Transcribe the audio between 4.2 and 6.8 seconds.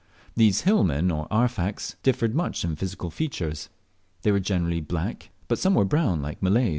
They were generally black, but some were brown like Malays.